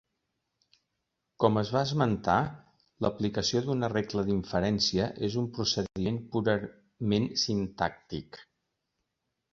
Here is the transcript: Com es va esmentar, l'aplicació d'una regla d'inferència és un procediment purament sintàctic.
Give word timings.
Com 1.43 1.59
es 1.61 1.71
va 1.75 1.83
esmentar, 1.87 2.37
l'aplicació 3.05 3.61
d'una 3.67 3.91
regla 3.93 4.25
d'inferència 4.31 5.11
és 5.31 5.39
un 5.45 5.53
procediment 5.59 6.21
purament 6.33 7.29
sintàctic. 7.47 8.45